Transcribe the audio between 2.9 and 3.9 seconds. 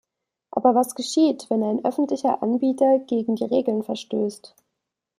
gegen die Regeln